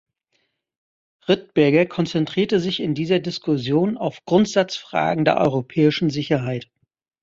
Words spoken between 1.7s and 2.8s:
konzentrierte sich